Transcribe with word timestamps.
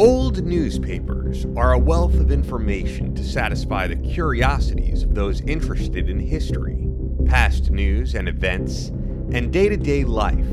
Old 0.00 0.46
newspapers 0.46 1.44
are 1.58 1.74
a 1.74 1.78
wealth 1.78 2.14
of 2.14 2.30
information 2.30 3.14
to 3.16 3.22
satisfy 3.22 3.86
the 3.86 3.96
curiosities 3.96 5.02
of 5.02 5.14
those 5.14 5.42
interested 5.42 6.08
in 6.08 6.18
history, 6.18 6.88
past 7.26 7.70
news 7.70 8.14
and 8.14 8.26
events, 8.26 8.88
and 9.32 9.52
day 9.52 9.68
to 9.68 9.76
day 9.76 10.04
life. 10.04 10.46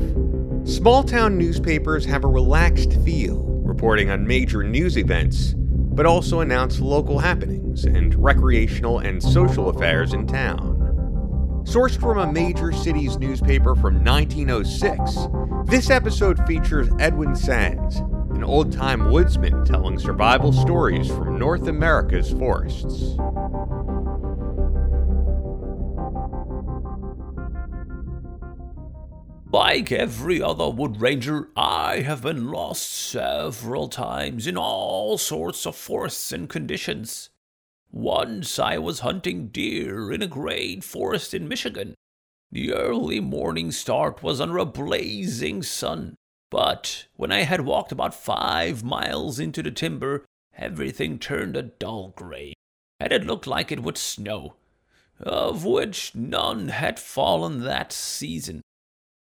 Small 0.64 1.02
town 1.02 1.38
newspapers 1.38 2.04
have 2.04 2.24
a 2.24 2.28
relaxed 2.28 2.92
feel, 3.06 3.42
reporting 3.64 4.10
on 4.10 4.26
major 4.26 4.62
news 4.62 4.98
events, 4.98 5.54
but 5.56 6.04
also 6.04 6.40
announce 6.40 6.78
local 6.78 7.18
happenings 7.18 7.86
and 7.86 8.14
recreational 8.22 8.98
and 8.98 9.22
social 9.22 9.70
affairs 9.70 10.12
in 10.12 10.26
town. 10.26 10.74
Sourced 11.64 11.98
from 11.98 12.18
a 12.18 12.30
major 12.30 12.70
city's 12.70 13.16
newspaper 13.16 13.74
from 13.74 14.04
1906, 14.04 15.16
this 15.70 15.88
episode 15.88 16.46
features 16.46 16.88
Edwyn 16.98 17.34
Sandys, 17.34 18.02
an 18.38 18.44
old 18.44 18.70
time 18.70 19.10
woodsman 19.10 19.64
telling 19.64 19.98
survival 19.98 20.52
stories 20.52 21.08
from 21.08 21.40
North 21.40 21.66
America's 21.66 22.30
forests. 22.30 23.16
Like 29.50 29.90
every 29.90 30.40
other 30.40 30.70
wood 30.70 31.00
ranger, 31.00 31.48
I 31.56 32.02
have 32.02 32.22
been 32.22 32.52
lost 32.52 32.88
several 32.88 33.88
times 33.88 34.46
in 34.46 34.56
all 34.56 35.18
sorts 35.18 35.66
of 35.66 35.74
forests 35.74 36.30
and 36.30 36.48
conditions. 36.48 37.30
Once 37.90 38.60
I 38.60 38.78
was 38.78 39.00
hunting 39.00 39.48
deer 39.48 40.12
in 40.12 40.22
a 40.22 40.28
great 40.28 40.84
forest 40.84 41.34
in 41.34 41.48
Michigan. 41.48 41.96
The 42.52 42.72
early 42.72 43.18
morning 43.18 43.72
start 43.72 44.22
was 44.22 44.40
under 44.40 44.58
a 44.58 44.64
blazing 44.64 45.64
sun, 45.64 46.14
but 46.50 47.06
when 47.16 47.30
I 47.30 47.42
had 47.42 47.62
walked 47.62 47.92
about 47.92 48.14
five 48.14 48.82
miles 48.82 49.38
into 49.38 49.62
the 49.62 49.70
timber, 49.70 50.24
everything 50.56 51.18
turned 51.18 51.56
a 51.56 51.62
dull 51.62 52.14
gray, 52.16 52.54
and 52.98 53.12
it 53.12 53.26
looked 53.26 53.46
like 53.46 53.70
it 53.70 53.82
would 53.82 53.98
snow, 53.98 54.54
of 55.20 55.64
which 55.64 56.14
none 56.14 56.68
had 56.68 56.98
fallen 56.98 57.60
that 57.60 57.92
season. 57.92 58.62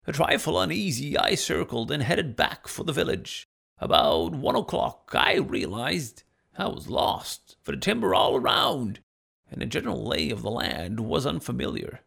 A 0.06 0.12
trifle 0.12 0.60
uneasy, 0.60 1.16
I 1.16 1.36
circled 1.36 1.90
and 1.92 2.02
headed 2.02 2.34
back 2.34 2.66
for 2.66 2.82
the 2.82 2.92
village. 2.92 3.46
About 3.78 4.34
one 4.34 4.56
o'clock, 4.56 5.12
I 5.14 5.36
realized 5.36 6.24
I 6.58 6.66
was 6.66 6.88
lost, 6.88 7.56
for 7.62 7.72
the 7.72 7.78
timber 7.78 8.14
all 8.14 8.36
around, 8.36 9.00
and 9.50 9.62
the 9.62 9.66
general 9.66 10.04
lay 10.04 10.30
of 10.30 10.42
the 10.42 10.50
land 10.50 11.00
was 11.00 11.24
unfamiliar. 11.24 12.00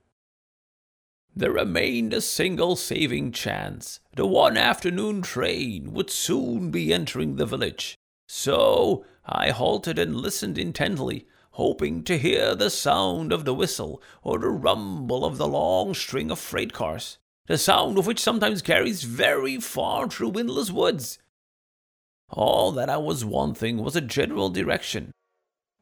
There 1.36 1.52
remained 1.52 2.14
a 2.14 2.22
single 2.22 2.76
saving 2.76 3.34
chance. 3.34 4.00
The 4.16 4.26
one 4.26 4.58
afternoon 4.58 5.22
train 5.22 5.94
would 5.94 6.10
soon 6.10 6.72
be 6.72 6.94
entering 6.94 7.36
the 7.36 7.46
village. 7.46 7.96
So 8.28 9.06
I 9.26 9.52
halted 9.52 10.00
and 10.00 10.16
listened 10.16 10.58
intently, 10.58 11.28
hoping 11.52 12.04
to 12.06 12.18
hear 12.18 12.56
the 12.56 12.70
sound 12.70 13.34
of 13.34 13.46
the 13.46 13.54
whistle 13.54 14.02
or 14.24 14.40
the 14.40 14.50
rumble 14.50 15.26
of 15.26 15.38
the 15.38 15.48
long 15.48 15.94
string 15.94 16.32
of 16.32 16.40
freight 16.40 16.74
cars 16.74 17.18
the 17.48 17.58
sound 17.58 17.98
of 17.98 18.08
which 18.08 18.20
sometimes 18.20 18.62
carries 18.62 19.04
very 19.04 19.58
far 19.60 20.10
through 20.10 20.30
windless 20.30 20.72
woods. 20.72 21.20
All 22.30 22.72
that 22.72 22.90
I 22.90 22.98
was 22.98 23.24
wanting 23.24 23.84
was 23.84 23.96
a 23.96 24.02
general 24.02 24.50
direction. 24.50 25.12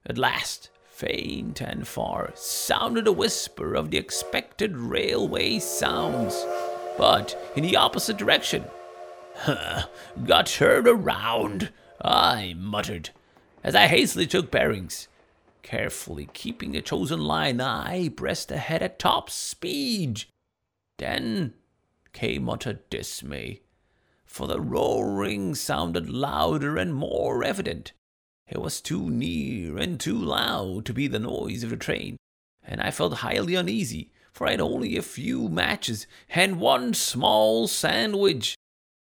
At 0.05 0.17
last, 0.17 0.69
faint 1.05 1.59
and 1.59 1.85
far, 1.85 2.31
sounded 2.33 3.07
a 3.07 3.11
whisper 3.11 3.73
of 3.75 3.91
the 3.91 3.97
expected 3.97 4.77
railway 4.77 5.59
sounds, 5.59 6.45
but 6.97 7.37
in 7.57 7.63
the 7.63 7.75
opposite 7.75 8.17
direction. 8.17 8.63
Got 10.25 10.45
turned 10.45 10.87
around, 10.87 11.71
I 12.01 12.55
muttered, 12.57 13.09
as 13.63 13.75
I 13.75 13.87
hastily 13.87 14.27
took 14.27 14.49
bearings. 14.49 15.09
Carefully 15.61 16.29
keeping 16.33 16.71
the 16.71 16.81
chosen 16.81 17.19
line, 17.19 17.59
I 17.59 18.09
pressed 18.09 18.51
ahead 18.51 18.81
at 18.81 18.99
top 18.99 19.29
speed. 19.29 20.23
Then 20.97 21.53
came 22.13 22.49
utter 22.49 22.79
dismay, 22.89 23.61
for 24.25 24.47
the 24.47 24.61
roaring 24.61 25.55
sounded 25.55 26.09
louder 26.09 26.77
and 26.77 26.93
more 26.93 27.43
evident. 27.43 27.91
It 28.47 28.61
was 28.61 28.81
too 28.81 29.09
near 29.09 29.77
and 29.77 29.99
too 29.99 30.17
loud 30.17 30.85
to 30.85 30.93
be 30.93 31.07
the 31.07 31.19
noise 31.19 31.63
of 31.63 31.69
the 31.69 31.77
train, 31.77 32.17
and 32.61 32.81
I 32.81 32.91
felt 32.91 33.15
highly 33.15 33.55
uneasy, 33.55 34.11
for 34.31 34.47
I 34.47 34.51
had 34.51 34.61
only 34.61 34.97
a 34.97 35.01
few 35.01 35.47
matches 35.47 36.07
and 36.29 36.59
one 36.59 36.93
small 36.93 37.67
sandwich. 37.67 38.55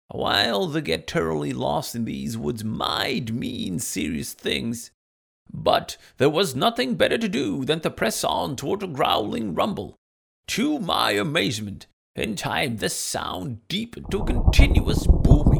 While 0.08 0.70
to 0.72 0.80
get 0.80 1.10
thoroughly 1.10 1.52
lost 1.52 1.96
in 1.96 2.04
these 2.04 2.38
woods 2.38 2.62
might 2.62 3.32
mean 3.32 3.80
serious 3.80 4.32
things, 4.32 4.90
but 5.52 5.96
there 6.18 6.30
was 6.30 6.54
nothing 6.54 6.94
better 6.94 7.18
to 7.18 7.28
do 7.28 7.64
than 7.64 7.80
to 7.80 7.90
press 7.90 8.22
on 8.22 8.56
toward 8.56 8.80
the 8.80 8.86
growling 8.86 9.54
rumble. 9.54 9.96
To 10.48 10.78
my 10.78 11.12
amazement, 11.12 11.86
in 12.14 12.36
time 12.36 12.76
the 12.76 12.88
sound 12.88 13.66
deepened 13.68 14.06
to 14.12 14.24
continuous 14.24 15.06
booming. 15.06 15.55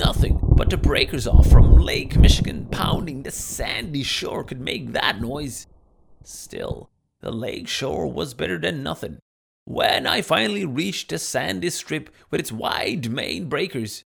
Nothing 0.00 0.40
but 0.56 0.70
the 0.70 0.78
breakers 0.78 1.26
off 1.26 1.50
from 1.50 1.76
Lake 1.76 2.16
Michigan 2.16 2.66
pounding 2.70 3.22
the 3.22 3.30
sandy 3.30 4.02
shore 4.02 4.42
could 4.42 4.58
make 4.58 4.92
that 4.92 5.20
noise. 5.20 5.66
Still, 6.24 6.88
the 7.20 7.30
lake 7.30 7.68
shore 7.68 8.06
was 8.06 8.32
better 8.32 8.58
than 8.58 8.82
nothing. 8.82 9.18
When 9.66 10.06
I 10.06 10.22
finally 10.22 10.64
reached 10.64 11.10
the 11.10 11.18
sandy 11.18 11.68
strip 11.68 12.08
with 12.30 12.40
its 12.40 12.50
wide 12.50 13.10
main 13.10 13.50
breakers, 13.50 14.02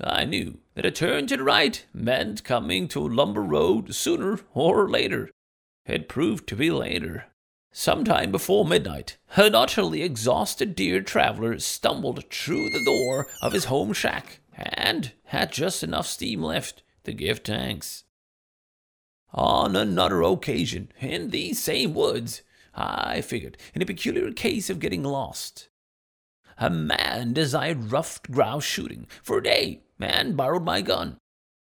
I 0.00 0.24
knew 0.24 0.56
that 0.74 0.86
a 0.86 0.90
turn 0.90 1.26
to 1.26 1.36
the 1.36 1.44
right 1.44 1.84
meant 1.92 2.42
coming 2.42 2.88
to 2.88 3.06
Lumber 3.06 3.42
Road 3.42 3.94
sooner 3.94 4.40
or 4.54 4.88
later. 4.88 5.30
It 5.84 6.08
proved 6.08 6.46
to 6.48 6.56
be 6.56 6.70
later. 6.70 7.26
Sometime 7.78 8.32
before 8.32 8.64
midnight, 8.64 9.18
an 9.36 9.54
utterly 9.54 10.00
exhausted 10.00 10.74
deer 10.74 11.02
traveler 11.02 11.58
stumbled 11.58 12.24
through 12.30 12.70
the 12.70 12.82
door 12.82 13.26
of 13.42 13.52
his 13.52 13.66
home 13.66 13.92
shack 13.92 14.40
and 14.54 15.12
had 15.24 15.52
just 15.52 15.82
enough 15.82 16.06
steam 16.06 16.42
left 16.42 16.82
to 17.04 17.12
give 17.12 17.40
thanks. 17.40 18.04
On 19.34 19.76
another 19.76 20.22
occasion, 20.22 20.90
in 21.00 21.28
these 21.28 21.62
same 21.62 21.92
woods, 21.92 22.40
I 22.74 23.20
figured 23.20 23.58
in 23.74 23.82
a 23.82 23.86
peculiar 23.86 24.32
case 24.32 24.70
of 24.70 24.80
getting 24.80 25.04
lost. 25.04 25.68
A 26.56 26.70
man 26.70 27.34
desired 27.34 27.92
ruffed 27.92 28.30
grouse 28.30 28.64
shooting 28.64 29.06
for 29.22 29.36
a 29.36 29.42
day 29.42 29.82
and 30.00 30.34
borrowed 30.34 30.64
my 30.64 30.80
gun, 30.80 31.18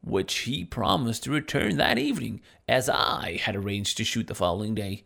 which 0.01 0.33
he 0.39 0.63
promised 0.63 1.25
to 1.25 1.31
return 1.31 1.75
that 1.75 1.99
evening, 1.99 2.39
as 2.65 2.87
I 2.87 3.41
had 3.43 3.57
arranged 3.57 3.97
to 3.97 4.05
shoot 4.05 4.27
the 4.27 4.33
following 4.33 4.73
day. 4.73 5.03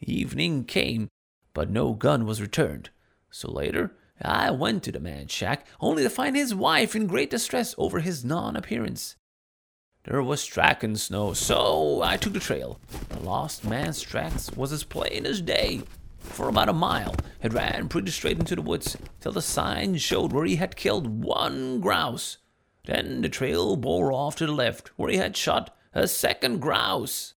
Evening 0.00 0.64
came, 0.64 1.08
but 1.54 1.70
no 1.70 1.92
gun 1.94 2.26
was 2.26 2.40
returned. 2.40 2.90
So 3.30 3.50
later, 3.50 3.94
I 4.20 4.50
went 4.50 4.82
to 4.84 4.92
the 4.92 5.00
man's 5.00 5.32
shack, 5.32 5.66
only 5.80 6.02
to 6.02 6.10
find 6.10 6.36
his 6.36 6.54
wife 6.54 6.96
in 6.96 7.06
great 7.06 7.30
distress 7.30 7.74
over 7.76 8.00
his 8.00 8.24
non 8.24 8.56
appearance. 8.56 9.16
There 10.04 10.22
was 10.22 10.46
track 10.46 10.82
and 10.82 10.98
snow, 10.98 11.32
so 11.32 12.00
I 12.02 12.16
took 12.16 12.32
the 12.32 12.40
trail. 12.40 12.78
The 13.08 13.20
lost 13.20 13.64
man's 13.64 14.00
tracks 14.00 14.50
was 14.52 14.72
as 14.72 14.84
plain 14.84 15.26
as 15.26 15.40
day. 15.40 15.82
For 16.18 16.48
about 16.48 16.68
a 16.68 16.72
mile, 16.72 17.16
it 17.42 17.52
ran 17.52 17.88
pretty 17.88 18.10
straight 18.10 18.38
into 18.38 18.54
the 18.54 18.62
woods, 18.62 18.96
till 19.20 19.32
the 19.32 19.42
sign 19.42 19.96
showed 19.96 20.32
where 20.32 20.44
he 20.44 20.56
had 20.56 20.76
killed 20.76 21.24
one 21.24 21.80
grouse. 21.80 22.38
Then 22.84 23.22
the 23.22 23.28
trail 23.28 23.76
bore 23.76 24.12
off 24.12 24.36
to 24.36 24.46
the 24.46 24.52
left, 24.52 24.88
where 24.96 25.10
he 25.10 25.16
had 25.16 25.36
shot 25.36 25.76
a 25.92 26.06
second 26.06 26.60
grouse. 26.60 27.34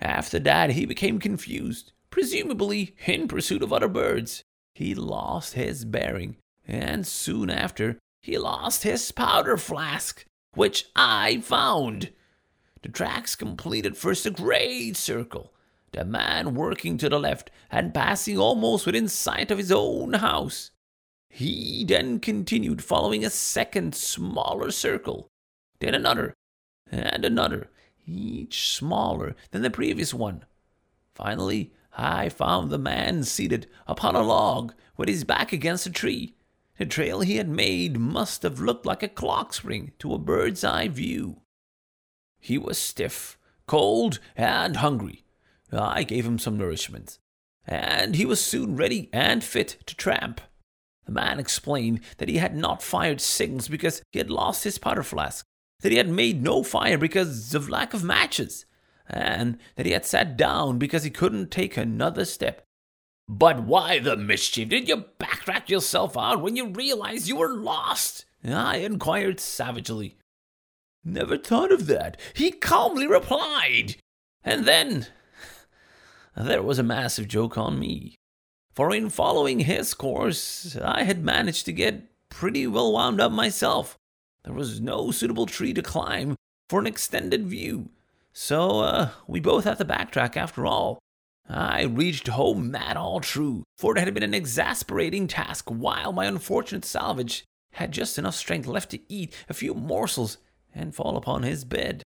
After 0.00 0.38
that, 0.40 0.70
he 0.70 0.86
became 0.86 1.18
confused, 1.18 1.92
presumably 2.08 2.96
in 3.06 3.28
pursuit 3.28 3.62
of 3.62 3.72
other 3.72 3.88
birds. 3.88 4.42
He 4.74 4.94
lost 4.94 5.54
his 5.54 5.84
bearing, 5.84 6.36
and 6.66 7.06
soon 7.06 7.50
after, 7.50 7.98
he 8.22 8.38
lost 8.38 8.82
his 8.82 9.12
powder 9.12 9.56
flask, 9.56 10.24
which 10.54 10.86
I 10.96 11.40
found. 11.40 12.12
The 12.82 12.88
tracks 12.88 13.36
completed 13.36 13.96
first 13.96 14.24
a 14.24 14.30
great 14.30 14.96
circle, 14.96 15.52
the 15.92 16.04
man 16.04 16.54
working 16.54 16.96
to 16.98 17.08
the 17.08 17.18
left 17.18 17.50
and 17.70 17.92
passing 17.92 18.38
almost 18.38 18.86
within 18.86 19.08
sight 19.08 19.50
of 19.50 19.58
his 19.58 19.72
own 19.72 20.14
house. 20.14 20.70
He 21.28 21.84
then 21.84 22.20
continued 22.20 22.82
following 22.82 23.24
a 23.24 23.30
second 23.30 23.94
smaller 23.94 24.70
circle, 24.70 25.28
then 25.78 25.94
another, 25.94 26.34
and 26.90 27.24
another, 27.24 27.70
each 28.10 28.70
smaller 28.70 29.36
than 29.50 29.62
the 29.62 29.70
previous 29.70 30.12
one. 30.12 30.44
Finally, 31.14 31.72
I 31.96 32.28
found 32.28 32.70
the 32.70 32.78
man 32.78 33.24
seated 33.24 33.66
upon 33.86 34.16
a 34.16 34.22
log 34.22 34.74
with 34.96 35.08
his 35.08 35.24
back 35.24 35.52
against 35.52 35.86
a 35.86 35.90
tree. 35.90 36.34
The 36.78 36.86
trail 36.86 37.20
he 37.20 37.36
had 37.36 37.48
made 37.48 37.98
must 37.98 38.42
have 38.42 38.60
looked 38.60 38.86
like 38.86 39.02
a 39.02 39.08
clock 39.08 39.52
spring 39.52 39.92
to 39.98 40.14
a 40.14 40.18
bird's 40.18 40.64
eye 40.64 40.88
view. 40.88 41.42
He 42.38 42.56
was 42.56 42.78
stiff, 42.78 43.38
cold, 43.66 44.18
and 44.34 44.76
hungry. 44.76 45.24
I 45.72 46.02
gave 46.04 46.24
him 46.24 46.38
some 46.38 46.56
nourishment, 46.56 47.18
and 47.66 48.16
he 48.16 48.24
was 48.24 48.42
soon 48.42 48.76
ready 48.76 49.10
and 49.12 49.44
fit 49.44 49.76
to 49.86 49.94
tramp. 49.94 50.40
The 51.04 51.12
man 51.12 51.38
explained 51.38 52.00
that 52.16 52.28
he 52.28 52.38
had 52.38 52.56
not 52.56 52.82
fired 52.82 53.20
signals 53.20 53.68
because 53.68 54.02
he 54.10 54.18
had 54.18 54.30
lost 54.30 54.64
his 54.64 54.78
powder 54.78 55.02
flask, 55.02 55.44
that 55.80 55.92
he 55.92 55.98
had 55.98 56.08
made 56.08 56.42
no 56.42 56.62
fire 56.62 56.98
because 56.98 57.54
of 57.54 57.68
lack 57.68 57.94
of 57.94 58.04
matches, 58.04 58.66
and 59.08 59.58
that 59.76 59.86
he 59.86 59.92
had 59.92 60.04
sat 60.04 60.36
down 60.36 60.78
because 60.78 61.04
he 61.04 61.10
couldn't 61.10 61.50
take 61.50 61.76
another 61.76 62.24
step. 62.24 62.64
But 63.28 63.62
why 63.62 64.00
the 64.00 64.16
mischief 64.16 64.70
did 64.70 64.88
you 64.88 65.04
backtrack 65.20 65.68
yourself 65.68 66.16
out 66.16 66.42
when 66.42 66.56
you 66.56 66.68
realized 66.68 67.28
you 67.28 67.36
were 67.36 67.54
lost? 67.54 68.24
I 68.44 68.78
inquired 68.78 69.38
savagely. 69.38 70.16
Never 71.04 71.38
thought 71.38 71.72
of 71.72 71.86
that, 71.86 72.18
he 72.34 72.50
calmly 72.50 73.06
replied. 73.06 73.96
And 74.42 74.64
then 74.64 75.06
there 76.36 76.62
was 76.62 76.78
a 76.78 76.82
massive 76.82 77.28
joke 77.28 77.56
on 77.56 77.78
me. 77.78 78.16
For 78.74 78.94
in 78.94 79.10
following 79.10 79.60
his 79.60 79.94
course, 79.94 80.76
I 80.76 81.04
had 81.04 81.24
managed 81.24 81.66
to 81.66 81.72
get 81.72 82.04
pretty 82.30 82.66
well 82.66 82.92
wound 82.92 83.20
up 83.20 83.32
myself. 83.32 83.96
There 84.44 84.54
was 84.54 84.80
no 84.80 85.10
suitable 85.10 85.46
tree 85.46 85.72
to 85.74 85.82
climb 85.82 86.36
for 86.68 86.80
an 86.80 86.86
extended 86.86 87.46
view, 87.46 87.90
so 88.32 88.80
uh, 88.80 89.10
we 89.26 89.40
both 89.40 89.64
had 89.64 89.78
to 89.78 89.84
backtrack 89.84 90.36
after 90.36 90.66
all. 90.66 90.98
I 91.48 91.82
reached 91.82 92.28
home 92.28 92.70
mad 92.70 92.96
all 92.96 93.20
true, 93.20 93.64
for 93.76 93.96
it 93.96 94.04
had 94.04 94.14
been 94.14 94.22
an 94.22 94.34
exasperating 94.34 95.26
task 95.26 95.68
while 95.68 96.12
my 96.12 96.26
unfortunate 96.26 96.84
salvage 96.84 97.44
had 97.72 97.92
just 97.92 98.18
enough 98.18 98.36
strength 98.36 98.66
left 98.66 98.90
to 98.90 99.00
eat 99.12 99.34
a 99.48 99.54
few 99.54 99.74
morsels 99.74 100.38
and 100.74 100.94
fall 100.94 101.16
upon 101.16 101.42
his 101.42 101.64
bed. 101.64 102.02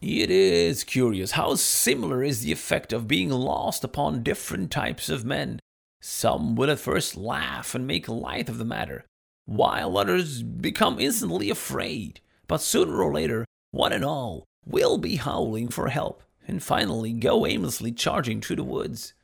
It 0.00 0.30
is 0.30 0.84
curious 0.84 1.32
how 1.32 1.54
similar 1.54 2.22
is 2.22 2.42
the 2.42 2.52
effect 2.52 2.92
of 2.92 3.06
being 3.08 3.30
lost 3.30 3.84
upon 3.84 4.22
different 4.22 4.70
types 4.70 5.08
of 5.08 5.24
men. 5.24 5.60
Some 6.00 6.56
will 6.56 6.70
at 6.70 6.80
first 6.80 7.16
laugh 7.16 7.74
and 7.74 7.86
make 7.86 8.08
light 8.08 8.48
of 8.48 8.58
the 8.58 8.64
matter, 8.64 9.04
while 9.46 9.98
others 9.98 10.42
become 10.42 11.00
instantly 11.00 11.50
afraid. 11.50 12.20
But 12.46 12.60
sooner 12.60 13.02
or 13.02 13.12
later, 13.12 13.44
one 13.70 13.92
and 13.92 14.04
all 14.04 14.44
will 14.64 14.98
be 14.98 15.16
howling 15.16 15.68
for 15.68 15.88
help 15.88 16.22
and 16.46 16.62
finally 16.62 17.12
go 17.12 17.46
aimlessly 17.46 17.92
charging 17.92 18.40
through 18.40 18.56
the 18.56 18.64
woods. 18.64 19.14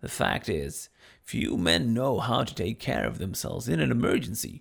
The 0.00 0.08
fact 0.08 0.48
is, 0.48 0.88
few 1.22 1.56
men 1.56 1.92
know 1.92 2.20
how 2.20 2.44
to 2.44 2.54
take 2.54 2.78
care 2.78 3.06
of 3.06 3.18
themselves 3.18 3.68
in 3.68 3.80
an 3.80 3.90
emergency. 3.90 4.60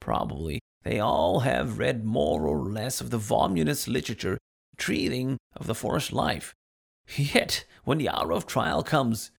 Probably 0.00 0.60
they 0.84 1.00
all 1.00 1.40
have 1.40 1.78
read 1.78 2.04
more 2.04 2.46
or 2.46 2.70
less 2.70 3.00
of 3.00 3.10
the 3.10 3.18
voluminous 3.18 3.88
literature 3.88 4.38
treating 4.76 5.38
of 5.56 5.66
the 5.66 5.74
forest 5.74 6.12
life. 6.12 6.54
Yet, 7.16 7.64
when 7.84 7.98
the 7.98 8.08
hour 8.08 8.32
of 8.32 8.46
trial 8.46 8.82
comes, 8.82 9.30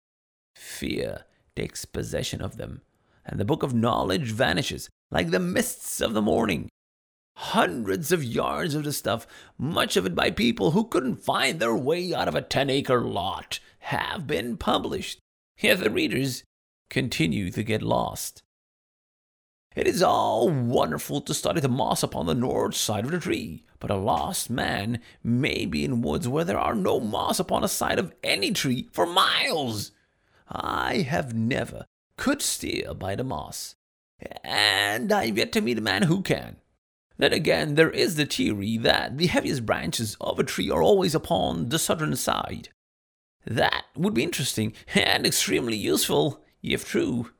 fear 0.56 1.25
takes 1.55 1.84
possession 1.84 2.41
of 2.41 2.56
them, 2.56 2.82
and 3.29 3.39
the 3.39 3.45
book 3.45 3.63
of 3.63 3.75
knowledge 3.75 4.33
vanishes 4.33 4.89
like 5.11 5.31
the 5.31 5.39
mists 5.39 6.01
of 6.01 6.15
the 6.15 6.23
morning. 6.23 6.69
Hundreds 7.37 8.11
of 8.11 8.25
yards 8.25 8.75
of 8.75 8.85
the 8.85 8.93
stuff, 8.93 9.27
much 9.57 9.97
of 9.97 10.05
it 10.05 10.15
by 10.15 10.31
people 10.31 10.73
who 10.73 10.85
couldn't 10.85 11.17
find 11.17 11.61
their 11.61 11.75
way 11.75 12.13
out 12.13 12.27
of 12.27 12.35
a 12.35 12.43
10 12.43 12.69
acre 12.69 13.03
lot, 13.03 13.61
have 13.81 14.27
been 14.27 14.57
published. 14.57 15.21
Yet 15.59 15.79
the 15.81 15.91
readers 15.91 16.43
continue 16.91 17.51
to 17.51 17.63
get 17.63 17.83
lost. 17.83 18.43
It 19.77 19.87
is 19.87 20.03
all 20.03 20.49
wonderful 20.49 21.21
to 21.21 21.35
study 21.35 21.61
the 21.61 21.69
moss 21.69 22.03
upon 22.03 22.27
the 22.27 22.35
north 22.35 22.75
side 22.75 23.05
of 23.05 23.13
the 23.13 23.21
tree, 23.21 23.65
but 23.79 23.91
a 23.91 23.97
lost 23.97 24.51
man 24.51 25.01
may 25.23 25.67
be 25.67 25.85
in 25.85 26.03
woods 26.03 26.27
where 26.27 26.45
there 26.45 26.59
are 26.59 26.75
no 26.75 26.99
moss 26.99 27.39
upon 27.39 27.63
the 27.63 27.69
side 27.69 27.99
of 27.99 28.13
any 28.25 28.51
tree 28.51 28.89
for 28.91 29.07
miles. 29.07 29.93
I 30.49 31.07
have 31.09 31.35
never 31.35 31.87
could 32.19 32.43
steer 32.43 32.93
by 32.93 33.17
the 33.17 33.25
moss, 33.25 33.76
and 34.44 35.11
I've 35.11 35.38
yet 35.38 35.53
to 35.53 35.62
meet 35.62 35.79
a 35.79 35.81
man 35.81 36.03
who 36.03 36.20
can. 36.20 36.56
Then 37.17 37.32
again, 37.32 37.75
there 37.75 37.91
is 37.91 38.17
the 38.17 38.26
theory 38.26 38.76
that 38.79 39.17
the 39.17 39.29
heaviest 39.29 39.65
branches 39.65 40.17
of 40.20 40.38
a 40.38 40.44
tree 40.44 40.70
are 40.70 40.82
always 40.82 41.15
upon 41.15 41.70
the 41.70 41.79
southern 41.79 42.15
side. 42.17 42.69
That 43.47 43.85
would 43.97 44.15
be 44.15 44.23
interesting 44.23 44.75
and 44.94 45.25
extremely 45.25 45.76
useful, 45.76 46.44
if 46.62 46.85
true, 46.85 47.31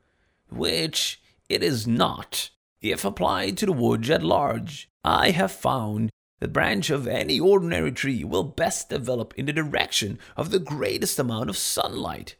which 0.49 1.21
it 1.47 1.61
is 1.61 1.85
not. 1.85 2.49
If 2.81 3.05
applied 3.05 3.57
to 3.57 3.65
the 3.67 3.73
woods 3.73 4.09
at 4.09 4.23
large, 4.23 4.89
I 5.03 5.31
have 5.31 5.51
found 5.51 6.09
the 6.39 6.47
branch 6.47 6.89
of 6.89 7.07
any 7.07 7.39
ordinary 7.39 7.91
tree 7.91 8.23
will 8.23 8.43
best 8.43 8.89
develop 8.89 9.33
in 9.37 9.45
the 9.45 9.53
direction 9.53 10.17
of 10.37 10.51
the 10.51 10.59
greatest 10.59 11.19
amount 11.19 11.49
of 11.49 11.57
sunlight. 11.57 12.37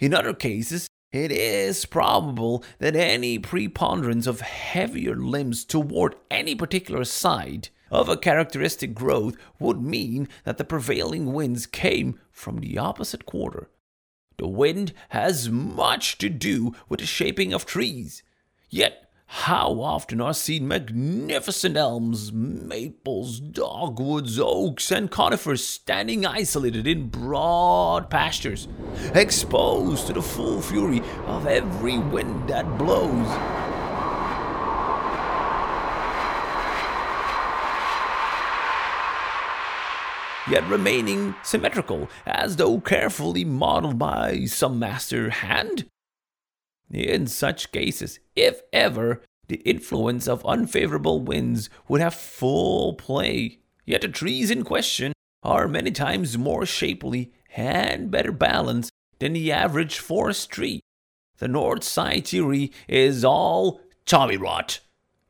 In 0.00 0.12
other 0.12 0.34
cases, 0.34 0.88
it 1.12 1.32
is 1.32 1.86
probable 1.86 2.64
that 2.78 2.96
any 2.96 3.38
preponderance 3.38 4.26
of 4.26 4.40
heavier 4.40 5.16
limbs 5.16 5.64
toward 5.64 6.16
any 6.30 6.54
particular 6.54 7.04
side 7.04 7.68
of 7.90 8.08
a 8.08 8.16
characteristic 8.16 8.94
growth 8.94 9.36
would 9.58 9.80
mean 9.80 10.28
that 10.44 10.58
the 10.58 10.64
prevailing 10.64 11.32
winds 11.32 11.66
came 11.66 12.18
from 12.30 12.58
the 12.58 12.76
opposite 12.76 13.26
quarter. 13.26 13.70
The 14.38 14.48
wind 14.48 14.92
has 15.10 15.48
much 15.48 16.18
to 16.18 16.28
do 16.28 16.74
with 16.88 17.00
the 17.00 17.06
shaping 17.06 17.52
of 17.52 17.64
trees. 17.64 18.22
Yet, 18.68 19.05
how 19.26 19.80
often 19.80 20.20
are 20.20 20.34
seen 20.34 20.66
magnificent 20.66 21.76
elms, 21.76 22.32
maples, 22.32 23.40
dogwoods, 23.40 24.38
oaks, 24.38 24.90
and 24.90 25.10
conifers 25.10 25.66
standing 25.66 26.24
isolated 26.24 26.86
in 26.86 27.08
broad 27.08 28.08
pastures, 28.08 28.68
exposed 29.14 30.06
to 30.06 30.12
the 30.12 30.22
full 30.22 30.60
fury 30.60 31.00
of 31.26 31.46
every 31.46 31.98
wind 31.98 32.48
that 32.48 32.78
blows? 32.78 33.28
yet 40.48 40.68
remaining 40.68 41.34
symmetrical, 41.42 42.08
as 42.24 42.56
though 42.56 42.78
carefully 42.78 43.44
modeled 43.44 43.98
by 43.98 44.44
some 44.44 44.78
master 44.78 45.30
hand? 45.30 45.88
In 46.90 47.26
such 47.26 47.72
cases, 47.72 48.20
if 48.34 48.62
ever, 48.72 49.22
the 49.48 49.56
influence 49.56 50.28
of 50.28 50.44
unfavorable 50.46 51.20
winds 51.20 51.70
would 51.88 52.00
have 52.00 52.14
full 52.14 52.94
play. 52.94 53.60
Yet 53.84 54.02
the 54.02 54.08
trees 54.08 54.50
in 54.50 54.64
question 54.64 55.12
are 55.42 55.68
many 55.68 55.90
times 55.90 56.36
more 56.36 56.66
shapely 56.66 57.32
and 57.56 58.10
better 58.10 58.32
balanced 58.32 58.90
than 59.18 59.32
the 59.32 59.52
average 59.52 59.98
forest 59.98 60.50
tree. 60.50 60.80
The 61.38 61.48
north 61.48 61.84
side 61.84 62.26
theory 62.26 62.72
is 62.88 63.24
all 63.24 63.80
tommy 64.04 64.36
rot. 64.36 64.80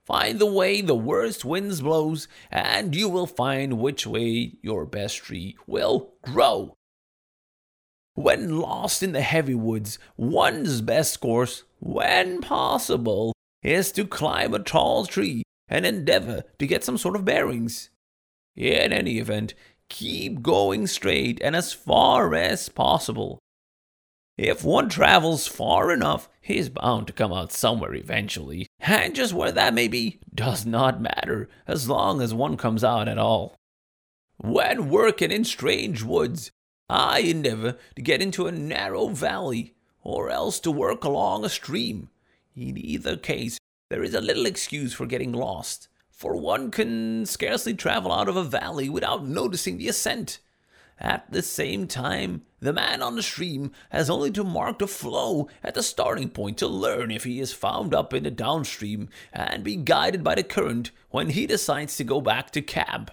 Find 0.05 0.39
the 0.39 0.47
way 0.47 0.81
the 0.81 0.95
worst 0.95 1.45
winds 1.45 1.81
blows, 1.81 2.29
and 2.49 2.95
you 2.95 3.09
will 3.09 3.27
find 3.27 3.81
which 3.81 4.07
way 4.07 4.53
your 4.63 4.87
best 4.87 5.17
tree 5.17 5.57
will 5.67 6.15
grow. 6.23 6.76
When 8.17 8.59
lost 8.59 9.03
in 9.03 9.13
the 9.13 9.21
heavy 9.21 9.55
woods, 9.55 9.99
one's 10.17 10.81
best 10.81 11.21
course, 11.21 11.65
when 11.81 12.41
possible, 12.41 13.35
is 13.63 13.93
to 13.93 14.07
climb 14.07 14.55
a 14.55 14.59
tall 14.59 15.05
tree 15.05 15.43
and 15.69 15.85
endeavor 15.85 16.45
to 16.59 16.67
get 16.67 16.83
some 16.83 16.97
sort 16.97 17.15
of 17.15 17.27
bearings. 17.27 17.91
In 18.57 18.91
any 18.91 19.19
event, 19.19 19.53
keep 19.91 20.41
going 20.41 20.87
straight 20.87 21.43
and 21.43 21.55
as 21.55 21.75
far 21.75 22.35
as 22.35 22.71
possible. 22.71 23.39
If 24.39 24.65
one 24.65 24.89
travels 24.89 25.47
far 25.47 25.91
enough, 25.91 26.31
he's 26.41 26.71
bound 26.71 27.09
to 27.09 27.13
come 27.13 27.35
out 27.35 27.53
somewhere 27.53 27.95
eventually, 27.95 28.67
and 28.81 29.15
just 29.15 29.35
where 29.35 29.53
that 29.53 29.75
may 29.75 29.89
be 29.89 30.21
does 30.35 30.65
not 30.65 31.03
matter 31.03 31.51
as 31.67 31.87
long 31.87 32.23
as 32.23 32.33
one 32.33 32.57
comes 32.57 32.83
out 32.83 33.09
at 33.09 33.19
all. 33.19 33.57
When 34.39 34.89
working 34.89 35.31
in 35.31 35.45
strange 35.45 36.03
woods, 36.03 36.51
I 36.89 37.19
endeavor 37.21 37.77
to 37.97 38.03
get 38.03 38.23
into 38.23 38.47
a 38.47 38.53
narrow 38.53 39.09
valley, 39.09 39.75
or 40.03 40.31
else 40.31 40.61
to 40.61 40.71
work 40.71 41.03
along 41.03 41.45
a 41.45 41.49
stream. 41.49 42.11
In 42.55 42.79
either 42.79 43.17
case, 43.17 43.59
there 43.91 44.05
is 44.05 44.15
a 44.15 44.21
little 44.21 44.47
excuse 44.47 44.95
for 44.95 45.07
getting 45.07 45.33
lost, 45.33 45.89
for 46.11 46.37
one 46.37 46.71
can 46.71 47.27
scarcely 47.27 47.75
travel 47.75 48.13
out 48.13 48.29
of 48.29 48.37
a 48.37 48.45
valley 48.45 48.89
without 48.89 49.27
noticing 49.27 49.79
the 49.79 49.89
ascent. 49.89 50.39
At 50.99 51.31
the 51.31 51.43
same 51.43 51.87
time, 51.89 52.43
the 52.61 52.73
man 52.73 53.03
on 53.03 53.17
the 53.17 53.23
stream 53.23 53.73
has 53.91 54.09
only 54.09 54.31
to 54.31 54.45
mark 54.45 54.79
the 54.79 54.87
flow 54.87 55.49
at 55.63 55.75
the 55.75 55.83
starting 55.83 56.31
point 56.31 56.57
to 56.59 56.67
learn 56.67 57.11
if 57.11 57.25
he 57.25 57.39
is 57.41 57.53
found 57.53 57.95
up 57.95 58.15
in 58.15 58.23
the 58.23 58.31
downstream 58.31 59.11
and 59.33 59.63
be 59.63 59.77
guided 59.77 60.25
by 60.25 60.37
the 60.37 60.43
current 60.43 60.93
when 61.11 61.31
he 61.31 61.47
decides 61.47 61.97
to 61.97 62.05
go 62.05 62.21
back 62.21 62.51
to 62.53 62.63
camp. 62.63 63.11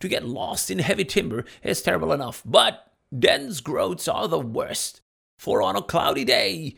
To 0.00 0.08
get 0.08 0.28
lost 0.28 0.70
in 0.70 0.78
heavy 0.78 1.04
timber 1.04 1.44
is 1.64 1.82
terrible 1.82 2.12
enough, 2.12 2.40
but 2.44 2.87
Dense 3.16 3.60
growths 3.60 4.06
are 4.06 4.28
the 4.28 4.38
worst, 4.38 5.00
for 5.38 5.62
on 5.62 5.76
a 5.76 5.82
cloudy 5.82 6.24
day, 6.24 6.76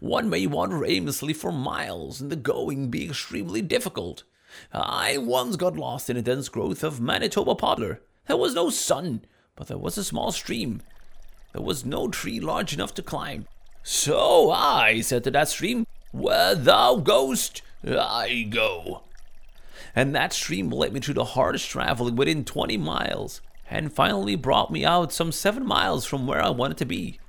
one 0.00 0.28
may 0.28 0.46
wander 0.46 0.84
aimlessly 0.84 1.32
for 1.32 1.52
miles 1.52 2.20
and 2.20 2.30
the 2.30 2.36
going 2.36 2.90
be 2.90 3.06
extremely 3.06 3.62
difficult. 3.62 4.24
I 4.72 5.16
once 5.18 5.56
got 5.56 5.76
lost 5.76 6.10
in 6.10 6.16
a 6.16 6.22
dense 6.22 6.48
growth 6.48 6.82
of 6.82 7.00
Manitoba 7.00 7.54
poplar. 7.54 8.00
There 8.26 8.36
was 8.36 8.54
no 8.54 8.68
sun, 8.70 9.24
but 9.56 9.68
there 9.68 9.78
was 9.78 9.96
a 9.96 10.04
small 10.04 10.32
stream. 10.32 10.82
There 11.52 11.62
was 11.62 11.84
no 11.84 12.08
tree 12.08 12.40
large 12.40 12.72
enough 12.74 12.94
to 12.94 13.02
climb. 13.02 13.46
So 13.82 14.50
I 14.50 15.00
said 15.00 15.24
to 15.24 15.30
that 15.32 15.48
stream, 15.48 15.86
Where 16.12 16.54
thou 16.54 16.96
goest, 16.96 17.62
I 17.84 18.46
go. 18.50 19.02
and 19.94 20.14
that 20.14 20.32
stream 20.32 20.70
led 20.70 20.92
me 20.92 21.00
through 21.00 21.14
the 21.14 21.24
hardest 21.24 21.68
traveling 21.68 22.16
within 22.16 22.44
20 22.44 22.76
miles, 22.76 23.40
and 23.70 23.92
finally 23.92 24.34
brought 24.34 24.72
me 24.72 24.84
out 24.84 25.12
some 25.12 25.32
7 25.32 25.64
miles 25.64 26.04
from 26.04 26.26
where 26.26 26.42
I 26.42 26.50
wanted 26.50 26.76
to 26.78 26.84
be. 26.84 27.20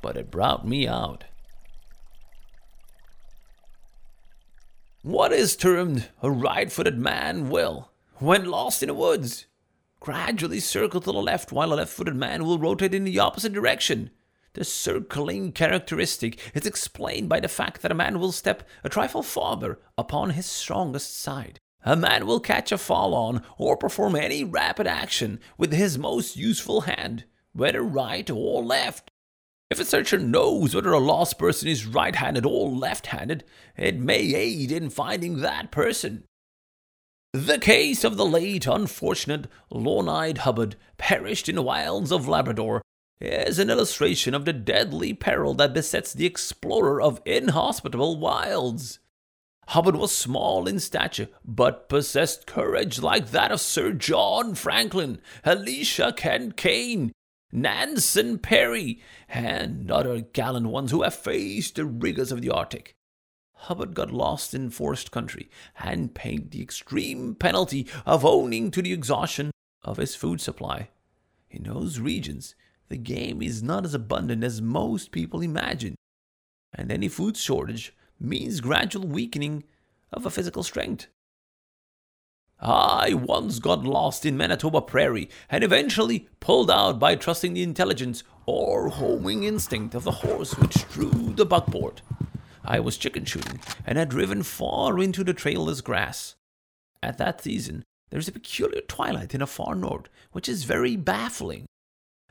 But 0.00 0.16
it 0.16 0.30
brought 0.30 0.66
me 0.66 0.86
out. 0.88 1.24
What 5.02 5.32
is 5.32 5.56
termed 5.56 6.08
a 6.22 6.30
right 6.30 6.70
footed 6.70 6.98
man 6.98 7.50
will, 7.50 7.90
when 8.18 8.44
lost 8.44 8.84
in 8.84 8.86
the 8.86 8.94
woods, 8.94 9.46
gradually 9.98 10.60
circle 10.60 11.00
to 11.00 11.10
the 11.10 11.20
left 11.20 11.50
while 11.50 11.72
a 11.72 11.74
left 11.74 11.92
footed 11.92 12.14
man 12.14 12.44
will 12.44 12.58
rotate 12.58 12.94
in 12.94 13.02
the 13.02 13.18
opposite 13.18 13.52
direction. 13.52 14.10
The 14.54 14.64
circling 14.64 15.52
characteristic 15.52 16.38
is 16.54 16.66
explained 16.66 17.28
by 17.28 17.40
the 17.40 17.48
fact 17.48 17.82
that 17.82 17.90
a 17.90 17.94
man 17.96 18.20
will 18.20 18.32
step 18.32 18.68
a 18.84 18.88
trifle 18.88 19.22
farther 19.22 19.80
upon 19.98 20.30
his 20.30 20.46
strongest 20.46 21.18
side. 21.18 21.58
A 21.84 21.96
man 21.96 22.26
will 22.26 22.40
catch 22.40 22.70
a 22.70 22.78
fall 22.78 23.14
on 23.14 23.42
or 23.58 23.76
perform 23.76 24.14
any 24.14 24.44
rapid 24.44 24.86
action 24.86 25.40
with 25.58 25.72
his 25.72 25.98
most 25.98 26.36
useful 26.36 26.82
hand, 26.82 27.24
whether 27.52 27.82
right 27.82 28.28
or 28.30 28.62
left. 28.62 29.10
If 29.70 29.80
a 29.80 29.84
searcher 29.84 30.18
knows 30.18 30.74
whether 30.74 30.92
a 30.92 30.98
lost 30.98 31.38
person 31.38 31.66
is 31.66 31.86
right 31.86 32.14
handed 32.14 32.46
or 32.46 32.68
left 32.68 33.06
handed, 33.06 33.42
it 33.76 33.98
may 33.98 34.34
aid 34.34 34.70
in 34.70 34.90
finding 34.90 35.38
that 35.38 35.70
person. 35.70 36.24
The 37.32 37.58
case 37.58 38.04
of 38.04 38.18
the 38.18 38.26
late 38.26 38.66
unfortunate 38.66 39.46
Leonidas 39.70 40.42
Hubbard, 40.42 40.76
perished 40.98 41.48
in 41.48 41.54
the 41.54 41.62
wilds 41.62 42.12
of 42.12 42.28
Labrador, 42.28 42.82
is 43.20 43.58
an 43.58 43.70
illustration 43.70 44.34
of 44.34 44.44
the 44.44 44.52
deadly 44.52 45.14
peril 45.14 45.54
that 45.54 45.72
besets 45.72 46.12
the 46.12 46.26
explorer 46.26 47.00
of 47.00 47.22
inhospitable 47.24 48.18
wilds. 48.18 48.98
Hubbard 49.68 49.96
was 49.96 50.14
small 50.14 50.66
in 50.66 50.80
stature, 50.80 51.28
but 51.44 51.88
possessed 51.88 52.46
courage 52.46 53.00
like 53.00 53.30
that 53.30 53.52
of 53.52 53.60
Sir 53.60 53.92
John 53.92 54.54
Franklin, 54.54 55.20
Elisha 55.44 56.12
Kent 56.12 56.56
Kane, 56.56 57.12
Nansen 57.52 58.38
Peary, 58.38 59.00
and 59.28 59.90
other 59.90 60.20
gallant 60.20 60.66
ones 60.66 60.90
who 60.90 61.02
have 61.02 61.14
faced 61.14 61.76
the 61.76 61.84
rigors 61.84 62.32
of 62.32 62.42
the 62.42 62.50
Arctic. 62.50 62.94
Hubbard 63.54 63.94
got 63.94 64.10
lost 64.10 64.54
in 64.54 64.70
forest 64.70 65.12
country 65.12 65.48
and 65.78 66.14
paid 66.14 66.50
the 66.50 66.60
extreme 66.60 67.34
penalty 67.34 67.86
of 68.04 68.24
owning 68.24 68.72
to 68.72 68.82
the 68.82 68.92
exhaustion 68.92 69.52
of 69.84 69.98
his 69.98 70.16
food 70.16 70.40
supply. 70.40 70.88
In 71.50 71.62
those 71.62 72.00
regions, 72.00 72.56
the 72.88 72.96
game 72.96 73.40
is 73.40 73.62
not 73.62 73.84
as 73.84 73.94
abundant 73.94 74.42
as 74.42 74.60
most 74.60 75.12
people 75.12 75.40
imagine, 75.40 75.94
and 76.74 76.90
any 76.90 77.08
food 77.08 77.36
shortage 77.36 77.94
means 78.22 78.60
gradual 78.60 79.06
weakening 79.06 79.64
of 80.12 80.24
a 80.26 80.30
physical 80.30 80.62
strength. 80.62 81.08
I 82.60 83.14
once 83.14 83.58
got 83.58 83.82
lost 83.82 84.24
in 84.24 84.36
Manitoba 84.36 84.82
Prairie 84.82 85.28
and 85.50 85.64
eventually 85.64 86.28
pulled 86.38 86.70
out 86.70 87.00
by 87.00 87.16
trusting 87.16 87.54
the 87.54 87.62
intelligence 87.62 88.22
or 88.46 88.88
homing 88.88 89.42
instinct 89.42 89.96
of 89.96 90.04
the 90.04 90.12
horse 90.12 90.56
which 90.56 90.88
drew 90.90 91.32
the 91.34 91.44
buckboard. 91.44 92.02
I 92.64 92.78
was 92.78 92.96
chicken 92.96 93.24
shooting 93.24 93.58
and 93.84 93.98
had 93.98 94.10
driven 94.10 94.44
far 94.44 95.00
into 95.00 95.24
the 95.24 95.34
trailless 95.34 95.80
grass. 95.80 96.36
At 97.02 97.18
that 97.18 97.42
season, 97.42 97.82
there 98.10 98.20
is 98.20 98.28
a 98.28 98.32
peculiar 98.32 98.82
twilight 98.82 99.34
in 99.34 99.40
the 99.40 99.46
far 99.48 99.74
north 99.74 100.08
which 100.30 100.48
is 100.48 100.62
very 100.62 100.94
baffling. 100.94 101.66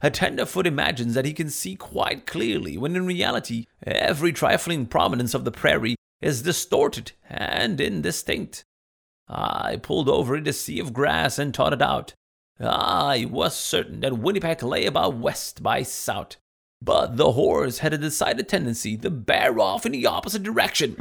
A 0.04 0.10
tenderfoot 0.10 0.66
imagines 0.66 1.14
that 1.14 1.26
he 1.26 1.34
can 1.34 1.50
see 1.50 1.76
quite 1.76 2.26
clearly, 2.26 2.78
when 2.78 2.96
in 2.96 3.06
reality, 3.06 3.68
every 3.86 4.34
trifling 4.34 4.88
prominence 4.88 5.36
of 5.36 5.46
the 5.46 5.52
prairie 5.52 5.96
is 6.22 6.42
distorted 6.42 7.12
and 7.30 7.80
indistinct. 7.80 8.64
I 9.28 9.78
pulled 9.82 10.10
over 10.10 10.36
in 10.36 10.48
a 10.48 10.54
sea 10.54 10.80
of 10.80 10.94
grass 10.94 11.38
and 11.38 11.56
it 11.58 11.82
out. 11.82 12.16
I 12.60 13.28
was 13.30 13.56
certain 13.56 14.02
that 14.02 14.18
Winnipeg 14.18 14.64
lay 14.64 14.86
about 14.86 15.18
west 15.18 15.62
by 15.62 15.84
south, 15.84 16.38
but 16.82 17.18
the 17.18 17.34
horse 17.34 17.80
had 17.80 17.94
a 17.94 17.98
decided 17.98 18.50
tendency 18.50 18.98
to 18.98 19.10
bear 19.10 19.60
off 19.60 19.86
in 19.86 19.92
the 19.92 20.08
opposite 20.08 20.44
direction. 20.44 20.96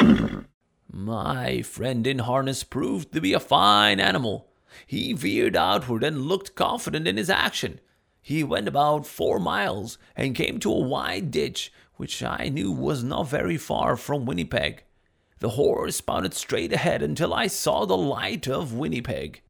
My 0.92 1.62
friend 1.62 2.06
in 2.06 2.20
harness 2.20 2.64
proved 2.64 3.12
to 3.12 3.20
be 3.20 3.32
a 3.32 3.40
fine 3.40 4.00
animal. 4.00 4.48
He 4.86 5.12
veered 5.12 5.56
outward 5.56 6.04
and 6.04 6.26
looked 6.26 6.54
confident 6.54 7.08
in 7.08 7.16
his 7.16 7.30
action. 7.30 7.80
He 8.22 8.44
went 8.44 8.68
about 8.68 9.04
four 9.04 9.40
miles 9.40 9.98
and 10.14 10.34
came 10.34 10.60
to 10.60 10.72
a 10.72 10.78
wide 10.80 11.32
ditch, 11.32 11.72
which 11.96 12.22
I 12.22 12.48
knew 12.48 12.70
was 12.70 13.02
not 13.02 13.28
very 13.28 13.56
far 13.56 13.96
from 13.96 14.24
Winnipeg. 14.24 14.84
The 15.40 15.50
horse 15.50 16.00
bounded 16.00 16.32
straight 16.32 16.72
ahead 16.72 17.02
until 17.02 17.34
I 17.34 17.48
saw 17.48 17.84
the 17.84 17.96
light 17.96 18.46
of 18.46 18.72
Winnipeg. 18.72 19.42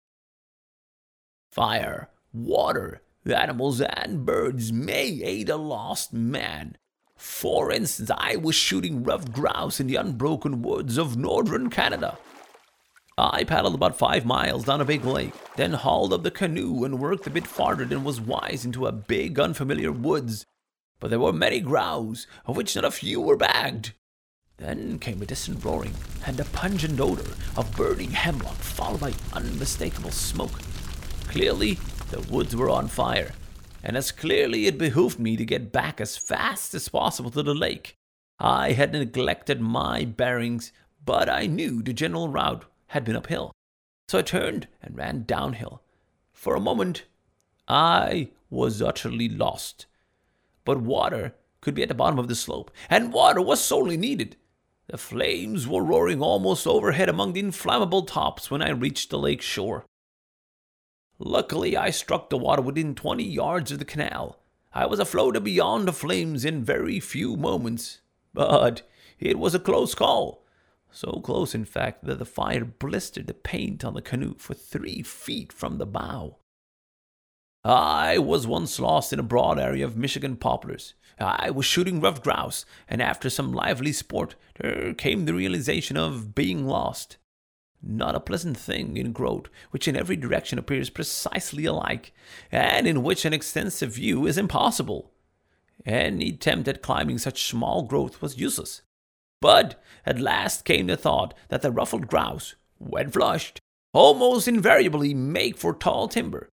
Fire, 1.51 2.09
water, 2.33 3.03
animals, 3.27 3.83
and 3.83 4.25
birds 4.25 4.73
may 4.73 5.21
aid 5.23 5.51
a 5.51 5.57
lost 5.57 6.15
man. 6.15 6.79
For 7.15 7.71
instance, 7.71 8.11
I 8.17 8.37
was 8.37 8.55
shooting 8.55 9.05
ruffed 9.05 9.33
grouse 9.33 9.81
in 9.81 9.87
the 9.87 9.97
unbroken 9.97 10.63
woods 10.63 10.97
of 10.97 11.17
northern 11.17 11.69
Canada. 11.69 12.17
I 13.23 13.45
paddled 13.45 13.77
about 13.77 13.97
five 13.97 14.27
miles 14.27 14.65
down 14.65 14.81
a 14.81 14.85
big 14.85 15.05
lake, 15.05 15.33
then 15.55 15.75
hauled 15.75 16.13
up 16.13 16.25
the 16.25 16.31
canoe 16.33 16.83
and 16.83 16.99
worked 16.99 17.25
a 17.29 17.31
bit 17.31 17.47
farther 17.47 17.85
than 17.85 18.03
was 18.03 18.21
wise 18.21 18.65
into 18.65 18.87
a 18.87 18.91
big 18.93 19.39
unfamiliar 19.39 19.93
woods. 19.93 20.45
But 20.99 21.11
there 21.11 21.21
were 21.21 21.33
many 21.33 21.61
grouse, 21.61 22.27
of 22.47 22.57
which 22.57 22.75
not 22.75 22.85
a 22.85 22.91
few 22.91 23.21
were 23.21 23.37
bagged. 23.37 23.93
Then 24.57 24.99
came 24.99 25.23
a 25.23 25.27
distant 25.27 25.65
roaring 25.65 25.95
and 26.27 26.41
a 26.41 26.45
pungent 26.47 26.99
odor 26.99 27.31
of 27.57 27.77
burning 27.77 28.11
hemlock, 28.11 28.57
followed 28.57 29.01
by 29.01 29.13
unmistakable 29.33 30.11
smoke. 30.11 30.61
Clearly, 31.29 31.79
the 32.11 32.23
woods 32.23 32.57
were 32.57 32.71
on 32.71 32.89
fire, 32.89 33.35
and 33.85 33.97
as 33.97 34.11
clearly 34.11 34.67
it 34.67 34.79
behooved 34.79 35.21
me 35.21 35.37
to 35.37 35.45
get 35.45 35.71
back 35.71 36.01
as 36.01 36.17
fast 36.17 36.75
as 36.75 36.89
possible 36.89 37.31
to 37.31 37.45
the 37.45 37.55
lake. 37.55 37.97
I 38.41 38.73
had 38.73 38.93
neglected 38.93 39.61
my 39.61 40.07
bearings, 40.07 40.73
but 41.05 41.29
I 41.29 41.47
knew 41.47 41.83
the 41.83 41.93
general 41.93 42.29
route 42.29 42.65
had 42.93 43.05
been 43.05 43.17
uphill, 43.17 43.53
so 44.09 44.19
I 44.19 44.23
turned 44.23 44.69
and 44.83 44.97
ran 44.97 45.25
downhill. 45.25 45.83
For 46.33 46.55
a 46.55 46.61
moment, 46.61 47.05
I 47.67 48.29
was 48.51 48.83
utterly 48.83 49.29
lost. 49.29 49.87
But 50.65 50.81
water 50.81 51.35
could 51.63 51.75
be 51.75 51.83
at 51.83 51.89
the 51.89 51.95
bottom 51.95 52.19
of 52.19 52.29
the 52.29 52.35
slope, 52.35 52.71
and 52.91 53.13
water 53.13 53.41
was 53.41 53.63
sorely 53.63 53.97
needed. 53.97 54.37
The 54.89 54.99
flames 54.99 55.67
were 55.67 55.83
roaring 55.83 56.21
almost 56.21 56.67
overhead 56.67 57.09
among 57.09 57.33
the 57.33 57.41
inflammable 57.41 58.03
tops 58.03 58.51
when 58.51 58.61
I 58.61 58.71
reached 58.71 59.09
the 59.09 59.19
lake 59.19 59.41
shore. 59.41 59.87
Luckily, 61.19 61.77
I 61.77 61.91
struck 61.91 62.29
the 62.29 62.37
water 62.37 62.61
within 62.61 62.95
twenty 62.95 63.25
yards 63.25 63.73
of 63.73 63.79
the 63.79 63.85
canal. 63.87 64.39
I 64.75 64.85
was 64.85 64.99
afloat 64.99 65.43
beyond 65.43 65.89
the 65.89 65.93
flames 65.93 66.45
in 66.45 66.65
very 66.65 67.01
few 67.01 67.37
moments, 67.37 68.01
but 68.35 68.83
it 69.19 69.39
was 69.39 69.55
a 69.55 69.61
close 69.61 69.95
call. 69.95 70.42
So 70.95 71.21
close, 71.25 71.55
in 71.55 71.65
fact, 71.65 72.05
that 72.05 72.19
the 72.19 72.27
fire 72.27 72.65
blistered 72.65 73.27
the 73.27 73.35
paint 73.35 73.83
on 73.83 73.95
the 73.95 74.03
canoe 74.03 74.35
for 74.37 74.53
three 74.53 75.03
feet 75.03 75.51
from 75.53 75.79
the 75.79 75.87
bow. 75.87 76.37
I 77.65 78.19
was 78.19 78.47
once 78.47 78.79
lost 78.79 79.13
in 79.13 79.19
a 79.19 79.25
broad 79.25 79.59
area 79.59 79.87
of 79.87 79.97
Michigan 79.97 80.37
poplars. 80.37 80.95
I 81.19 81.51
was 81.51 81.65
shooting 81.65 82.01
ruffed 82.01 82.25
grouse, 82.25 82.67
and 82.89 83.01
after 83.01 83.31
some 83.31 83.53
lively 83.53 83.93
sport, 83.93 84.35
there 84.61 84.93
came 84.93 85.25
the 85.25 85.35
realization 85.35 85.97
of 85.97 86.35
being 86.35 86.67
lost. 86.67 87.17
Not 87.83 88.15
a 88.15 88.21
pleasant 88.21 88.59
thing 88.59 88.97
in 88.97 89.13
growth, 89.13 89.47
which 89.71 89.89
in 89.89 89.97
every 89.97 90.17
direction 90.17 90.59
appears 90.59 90.91
precisely 90.91 91.65
alike, 91.65 92.13
and 92.51 92.87
in 92.87 93.03
which 93.03 93.25
an 93.25 93.33
extensive 93.33 93.95
view 93.95 94.27
is 94.27 94.37
impossible. 94.37 95.11
Any 95.87 96.31
attempt 96.31 96.69
at 96.69 96.83
climbing 96.83 97.19
such 97.19 97.49
small 97.49 97.83
growth 97.83 98.21
was 98.21 98.39
useless. 98.39 98.83
But 99.43 99.83
at 100.07 100.21
last 100.21 100.65
came 100.65 100.87
the 100.87 100.97
thought 100.97 101.35
that 101.49 101.63
the 101.63 101.73
ruffed 101.73 102.07
grouse, 102.07 102.55
when 102.79 103.11
flushed, 103.11 103.59
almost 103.93 104.47
invariably 104.47 105.15
make 105.15 105.59
for 105.59 105.75
tall 105.75 106.07
timber, 106.07 106.49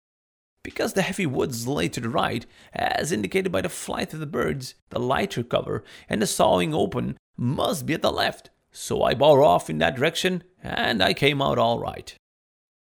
because 0.63 0.93
the 0.93 1.01
heavy 1.01 1.25
woods 1.25 1.67
lay 1.67 1.89
to 1.89 1.99
the 1.99 2.07
right, 2.07 2.45
as 2.73 3.11
indicated 3.11 3.51
by 3.51 3.61
the 3.61 3.69
flight 3.69 4.13
of 4.13 4.21
the 4.21 4.25
birds, 4.25 4.73
the 4.89 4.99
lighter 4.99 5.43
cover 5.43 5.83
and 6.07 6.21
the 6.21 6.27
sawing 6.27 6.73
open 6.73 7.17
must 7.35 7.85
be 7.85 7.93
at 7.93 8.01
the 8.01 8.11
left. 8.11 8.49
So 8.71 9.03
I 9.03 9.13
bore 9.13 9.43
off 9.43 9.69
in 9.69 9.79
that 9.79 9.97
direction, 9.97 10.43
and 10.63 11.03
I 11.03 11.13
came 11.13 11.41
out 11.41 11.57
all 11.57 11.79
right. 11.79 12.15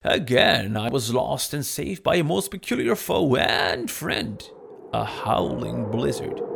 Again, 0.03 0.77
I 0.77 0.89
was 0.89 1.15
lost 1.15 1.55
and 1.55 1.65
saved 1.65 2.03
by 2.03 2.17
a 2.17 2.25
most 2.25 2.51
peculiar 2.51 2.97
foe 2.97 3.37
and 3.37 3.89
friend 3.89 4.43
a 4.93 5.05
howling 5.05 5.91
blizzard. 5.93 6.52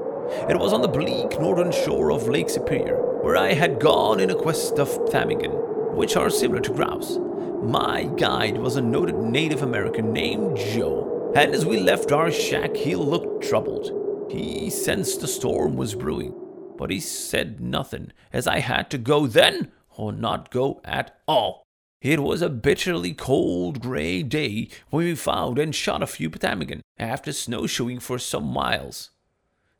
It 0.48 0.58
was 0.58 0.72
on 0.72 0.82
the 0.82 0.88
bleak 0.88 1.40
northern 1.40 1.72
shore 1.72 2.10
of 2.10 2.28
Lake 2.28 2.50
Superior, 2.50 2.96
where 3.22 3.36
I 3.36 3.52
had 3.52 3.80
gone 3.80 4.20
in 4.20 4.30
a 4.30 4.34
quest 4.34 4.78
of 4.78 4.88
ptarmigan, 5.06 5.52
which 5.94 6.16
are 6.16 6.30
similar 6.30 6.60
to 6.60 6.72
grouse. 6.72 7.18
My 7.62 8.04
guide 8.16 8.58
was 8.58 8.76
a 8.76 8.82
noted 8.82 9.16
Native 9.16 9.62
American 9.62 10.12
named 10.12 10.56
Joe, 10.56 11.32
and 11.34 11.54
as 11.54 11.64
we 11.64 11.80
left 11.80 12.12
our 12.12 12.30
shack, 12.30 12.76
he 12.76 12.94
looked 12.94 13.44
troubled. 13.44 14.28
He 14.30 14.70
sensed 14.70 15.20
the 15.20 15.28
storm 15.28 15.76
was 15.76 15.94
brewing, 15.94 16.34
but 16.76 16.90
he 16.90 17.00
said 17.00 17.60
nothing, 17.60 18.12
as 18.32 18.46
I 18.46 18.58
had 18.58 18.90
to 18.90 18.98
go 18.98 19.26
then 19.26 19.72
or 19.96 20.12
not 20.12 20.50
go 20.50 20.80
at 20.84 21.18
all. 21.26 21.62
It 22.02 22.20
was 22.20 22.42
a 22.42 22.50
bitterly 22.50 23.14
cold 23.14 23.80
gray 23.80 24.22
day 24.22 24.68
when 24.90 25.06
we 25.06 25.14
found 25.14 25.58
and 25.58 25.74
shot 25.74 26.02
a 26.02 26.06
few 26.06 26.30
ptarmigan 26.30 26.82
after 26.98 27.32
snowshoeing 27.32 28.00
for 28.00 28.18
some 28.18 28.44
miles. 28.44 29.10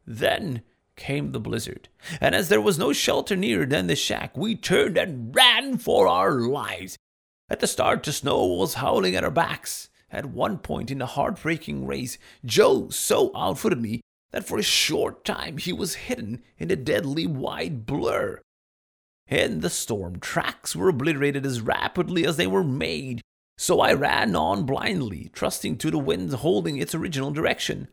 Then 0.07 0.63
came 0.97 1.33
the 1.33 1.41
blizzard, 1.41 1.89
and 2.21 2.35
as 2.35 2.49
there 2.49 2.61
was 2.61 2.79
no 2.79 2.93
shelter 2.93 3.37
nearer 3.37 3.67
than 3.67 3.87
the 3.87 3.97
shack, 3.97 4.37
we 4.37 4.55
turned 4.55 4.97
and 4.97 5.35
ran 5.35 5.79
for 5.79 6.09
our 6.09 6.33
lives. 6.33 6.97
At 7.49 7.61
the 7.61 7.67
start, 7.67 8.03
the 8.03 8.13
snow 8.13 8.45
was 8.45 8.75
howling 8.75 9.15
at 9.15 9.25
our 9.25 9.31
backs. 9.31 9.89
At 10.11 10.27
one 10.27 10.59
point 10.59 10.91
in 10.91 10.99
the 10.99 11.07
heartbreaking 11.07 11.87
race, 11.87 12.17
Joe 12.45 12.89
so 12.91 13.31
outfooted 13.35 13.81
me 13.81 14.01
that 14.31 14.47
for 14.47 14.59
a 14.59 14.63
short 14.63 15.25
time 15.25 15.59
he 15.59 15.73
was 15.73 15.95
hidden 15.95 16.43
in 16.59 16.71
a 16.71 16.77
deadly 16.77 17.27
white 17.27 17.85
blur. 17.87 18.41
In 19.29 19.61
the 19.61 19.71
storm, 19.71 20.21
tracks 20.21 20.77
were 20.77 20.89
obliterated 20.89 21.45
as 21.45 21.61
rapidly 21.61 22.25
as 22.25 22.37
they 22.37 22.47
were 22.47 22.65
made, 22.65 23.21
so 23.59 23.81
I 23.81 23.93
ran 23.93 24.37
on 24.37 24.65
blindly, 24.65 25.31
trusting 25.33 25.79
to 25.79 25.91
the 25.91 25.99
wind 25.99 26.33
holding 26.33 26.79
its 26.79 26.95
original 26.95 27.33
direction. 27.33 27.89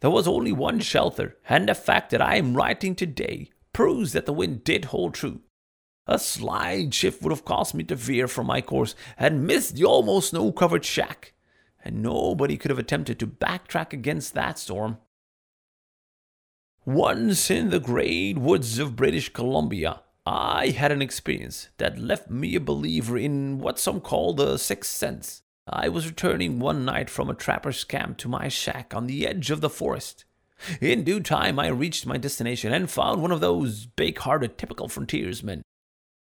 There 0.00 0.10
was 0.10 0.28
only 0.28 0.52
one 0.52 0.80
shelter, 0.80 1.36
and 1.48 1.68
the 1.68 1.74
fact 1.74 2.10
that 2.10 2.20
I 2.20 2.36
am 2.36 2.56
writing 2.56 2.94
today 2.94 3.50
proves 3.72 4.12
that 4.12 4.26
the 4.26 4.32
wind 4.32 4.64
did 4.64 4.86
hold 4.86 5.14
true. 5.14 5.40
A 6.06 6.18
slight 6.18 6.94
shift 6.94 7.22
would 7.22 7.32
have 7.32 7.44
caused 7.44 7.74
me 7.74 7.82
to 7.84 7.96
veer 7.96 8.28
from 8.28 8.46
my 8.46 8.60
course 8.60 8.94
and 9.18 9.46
miss 9.46 9.70
the 9.70 9.84
almost 9.84 10.30
snow 10.30 10.52
covered 10.52 10.84
shack, 10.84 11.32
and 11.84 12.02
nobody 12.02 12.56
could 12.56 12.70
have 12.70 12.78
attempted 12.78 13.18
to 13.18 13.26
backtrack 13.26 13.92
against 13.92 14.34
that 14.34 14.58
storm. 14.58 14.98
Once 16.84 17.50
in 17.50 17.70
the 17.70 17.80
great 17.80 18.38
woods 18.38 18.78
of 18.78 18.94
British 18.94 19.32
Columbia, 19.32 20.02
I 20.24 20.68
had 20.68 20.92
an 20.92 21.02
experience 21.02 21.68
that 21.78 21.98
left 21.98 22.30
me 22.30 22.54
a 22.54 22.60
believer 22.60 23.16
in 23.16 23.58
what 23.58 23.78
some 23.78 24.00
call 24.00 24.34
the 24.34 24.58
sixth 24.58 24.92
sense. 24.92 25.42
I 25.68 25.88
was 25.88 26.06
returning 26.06 26.60
one 26.60 26.84
night 26.84 27.10
from 27.10 27.28
a 27.28 27.34
trapper's 27.34 27.82
camp 27.82 28.18
to 28.18 28.28
my 28.28 28.48
shack 28.48 28.94
on 28.94 29.06
the 29.06 29.26
edge 29.26 29.50
of 29.50 29.60
the 29.60 29.70
forest. 29.70 30.24
In 30.80 31.02
due 31.02 31.20
time, 31.20 31.58
I 31.58 31.68
reached 31.68 32.06
my 32.06 32.16
destination 32.16 32.72
and 32.72 32.90
found 32.90 33.20
one 33.20 33.32
of 33.32 33.40
those 33.40 33.86
big 33.86 34.18
hearted, 34.18 34.56
typical 34.56 34.88
frontiersmen. 34.88 35.62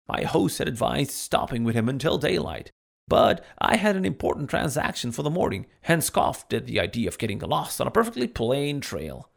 My 0.09 0.23
host 0.23 0.59
had 0.59 0.69
advised 0.69 1.11
stopping 1.11 1.65
with 1.65 1.75
him 1.75 1.89
until 1.89 2.17
daylight, 2.17 2.71
but 3.09 3.45
I 3.59 3.77
had 3.77 3.97
an 3.97 4.05
important 4.05 4.51
transaction 4.51 5.13
for 5.13 5.23
the 5.23 5.31
morning 5.31 5.67
and 5.83 6.03
scoffed 6.03 6.53
at 6.53 6.67
the 6.67 6.81
idea 6.81 7.09
of 7.09 7.19
getting 7.19 7.41
lost 7.41 7.81
on 7.81 7.87
a 7.87 7.91
perfectly 7.91 8.29
plain 8.29 8.81
trail. 8.81 9.31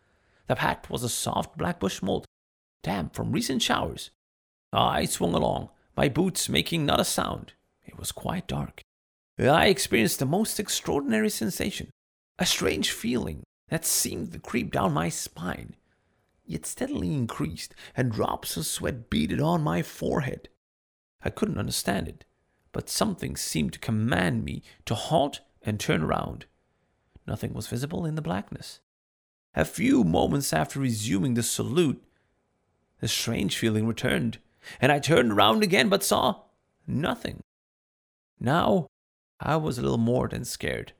The 0.47 0.55
path 0.55 0.89
was 0.89 1.03
a 1.03 1.09
soft 1.09 1.57
black 1.57 1.79
bush 1.79 2.01
mold, 2.01 2.25
damp 2.83 3.13
from 3.13 3.31
recent 3.31 3.61
showers. 3.61 4.11
I 4.71 5.05
swung 5.05 5.33
along, 5.33 5.69
my 5.95 6.07
boots 6.07 6.49
making 6.49 6.85
not 6.85 6.99
a 6.99 7.05
sound. 7.05 7.53
It 7.83 7.97
was 7.97 8.11
quite 8.11 8.47
dark. 8.47 8.81
I 9.39 9.67
experienced 9.67 10.19
the 10.19 10.25
most 10.25 10.59
extraordinary 10.59 11.29
sensation, 11.29 11.91
a 12.39 12.45
strange 12.45 12.91
feeling 12.91 13.43
that 13.69 13.85
seemed 13.85 14.31
to 14.33 14.39
creep 14.39 14.71
down 14.71 14.93
my 14.93 15.09
spine. 15.09 15.75
It 16.47 16.65
steadily 16.65 17.13
increased, 17.13 17.75
and 17.95 18.11
drops 18.11 18.57
of 18.57 18.65
sweat 18.65 19.09
beaded 19.09 19.41
on 19.41 19.61
my 19.61 19.83
forehead. 19.83 20.49
I 21.23 21.29
couldn't 21.29 21.59
understand 21.59 22.07
it, 22.07 22.25
but 22.71 22.89
something 22.89 23.35
seemed 23.35 23.73
to 23.73 23.79
command 23.79 24.45
me 24.45 24.63
to 24.85 24.95
halt 24.95 25.41
and 25.61 25.79
turn 25.79 26.01
around. 26.01 26.45
Nothing 27.27 27.53
was 27.53 27.67
visible 27.67 28.05
in 28.05 28.15
the 28.15 28.21
blackness. 28.21 28.79
A 29.53 29.65
few 29.65 30.03
moments 30.03 30.53
after 30.53 30.79
resuming 30.79 31.33
the 31.33 31.43
salute, 31.43 32.01
the 33.01 33.07
strange 33.07 33.57
feeling 33.57 33.85
returned, 33.85 34.39
and 34.79 34.91
I 34.91 34.99
turned 34.99 35.31
around 35.31 35.63
again 35.63 35.89
but 35.89 36.03
saw 36.03 36.43
nothing. 36.87 37.41
Now 38.39 38.87
I 39.39 39.55
was 39.55 39.77
a 39.77 39.81
little 39.81 39.97
more 39.97 40.27
than 40.27 40.45
scared. 40.45 40.93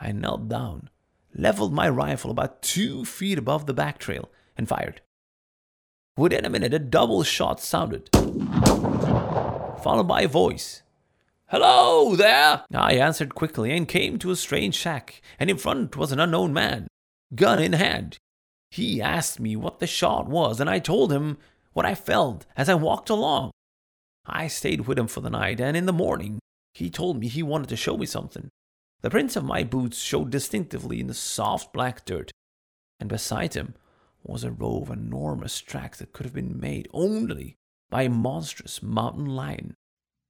I 0.00 0.12
knelt 0.12 0.48
down, 0.48 0.90
leveled 1.34 1.72
my 1.72 1.88
rifle 1.88 2.30
about 2.30 2.62
two 2.62 3.04
feet 3.04 3.38
above 3.38 3.66
the 3.66 3.74
back 3.74 3.98
trail, 3.98 4.30
and 4.56 4.68
fired. 4.68 5.00
Within 6.16 6.44
a 6.44 6.50
minute, 6.50 6.72
a 6.72 6.78
double 6.78 7.22
shot 7.24 7.60
sounded, 7.60 8.08
followed 9.82 10.06
by 10.08 10.22
a 10.22 10.28
voice. 10.28 10.82
Hello 11.46 12.16
there! 12.16 12.64
I 12.74 12.94
answered 12.94 13.34
quickly 13.34 13.70
and 13.76 13.86
came 13.86 14.18
to 14.18 14.30
a 14.30 14.36
strange 14.36 14.74
shack, 14.74 15.20
and 15.38 15.50
in 15.50 15.58
front 15.58 15.96
was 15.96 16.12
an 16.12 16.20
unknown 16.20 16.52
man 16.52 16.88
gun 17.34 17.60
in 17.60 17.72
hand. 17.72 18.18
He 18.70 19.02
asked 19.02 19.40
me 19.40 19.56
what 19.56 19.78
the 19.78 19.86
shot 19.86 20.28
was, 20.28 20.60
and 20.60 20.70
I 20.70 20.78
told 20.78 21.12
him 21.12 21.38
what 21.72 21.86
I 21.86 21.94
felt 21.94 22.46
as 22.56 22.68
I 22.68 22.74
walked 22.74 23.10
along. 23.10 23.50
I 24.26 24.48
stayed 24.48 24.86
with 24.86 24.98
him 24.98 25.06
for 25.06 25.20
the 25.20 25.30
night, 25.30 25.60
and 25.60 25.76
in 25.76 25.86
the 25.86 25.92
morning 25.92 26.38
he 26.76 26.90
told 26.90 27.18
me 27.18 27.26
he 27.26 27.42
wanted 27.42 27.70
to 27.70 27.76
show 27.76 27.96
me 27.96 28.04
something. 28.04 28.50
The 29.00 29.08
prints 29.08 29.34
of 29.34 29.44
my 29.44 29.64
boots 29.64 29.98
showed 29.98 30.28
distinctively 30.28 31.00
in 31.00 31.06
the 31.06 31.14
soft 31.14 31.72
black 31.72 32.04
dirt, 32.04 32.30
and 33.00 33.08
beside 33.08 33.54
him 33.54 33.74
was 34.22 34.44
a 34.44 34.50
row 34.50 34.82
of 34.82 34.90
enormous 34.90 35.58
tracks 35.60 36.00
that 36.00 36.12
could 36.12 36.26
have 36.26 36.34
been 36.34 36.60
made 36.60 36.86
only 36.92 37.56
by 37.88 38.02
a 38.02 38.10
monstrous 38.10 38.82
mountain 38.82 39.24
lion. 39.24 39.74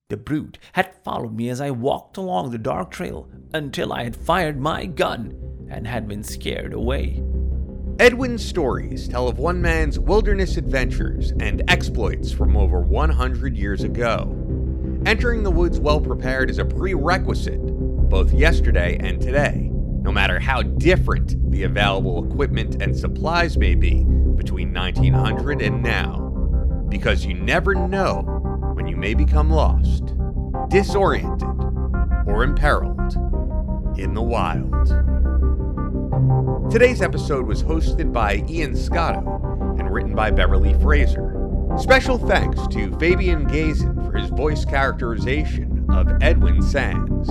The 0.09 0.17
brute 0.17 0.59
had 0.75 1.03
followed 1.03 1.35
me 1.35 1.49
as 1.49 1.61
I 1.61 1.73
walked 1.73 2.17
along 2.17 2.51
the 2.51 2.59
dark 2.59 2.93
trail 2.93 3.29
until 3.53 3.93
I 3.93 4.05
had 4.05 4.15
fired 4.15 4.61
my 4.61 4.87
gun 4.87 5.67
and 5.69 5.85
had 5.85 6.07
been 6.07 6.23
scared 6.23 6.73
away. 6.73 7.25
Edwyn's 7.99 8.45
stories 8.45 9.09
tell 9.09 9.27
of 9.27 9.41
one 9.41 9.61
man's 9.61 9.99
wilderness 9.99 10.59
adventures 10.59 11.33
and 11.41 11.63
exploits 11.67 12.31
from 12.31 12.57
over 12.57 12.79
100 12.81 13.57
years 13.57 13.83
ago. 13.83 14.36
Entering 15.07 15.45
the 15.45 15.51
woods 15.53 15.79
well 15.79 16.01
prepared 16.01 16.51
is 16.51 16.59
a 16.59 16.65
prerequisite, 16.65 17.61
both 18.11 18.33
yesterday 18.33 18.97
and 18.99 19.21
today, 19.21 19.71
no 20.03 20.11
matter 20.11 20.41
how 20.41 20.63
different 20.63 21.53
the 21.53 21.63
available 21.63 22.29
equipment 22.29 22.83
and 22.83 22.99
supplies 22.99 23.57
may 23.57 23.77
be 23.77 24.03
between 24.35 24.75
1900 24.75 25.63
and 25.63 25.81
now, 25.81 26.19
because 26.89 27.25
you 27.25 27.35
never 27.35 27.73
know 27.73 28.23
when 28.75 28.89
you 28.89 28.97
may 28.97 29.15
become 29.15 29.49
lost, 29.49 30.13
disoriented, 30.71 31.57
or 32.27 32.43
imperiled 32.43 33.15
in 33.97 34.13
the 34.13 34.21
wild. 34.21 34.73
Today's 36.69 37.01
episode 37.01 37.47
was 37.47 37.63
hosted 37.63 38.13
by 38.13 38.45
Ian 38.49 38.75
Scotto 38.75 39.77
and 39.79 39.89
written 39.89 40.17
by 40.17 40.33
Beverly 40.33 40.75
Fraser. 40.81 41.26
Special 41.79 42.19
thanks 42.19 42.67
to 42.69 42.97
Fabian 42.99 43.47
Gazin 43.47 43.95
for 44.05 44.17
his 44.17 44.31
voice 44.31 44.65
characterization 44.65 45.85
of 45.91 46.07
Edwyn 46.23 46.63
Sandys. 46.63 47.29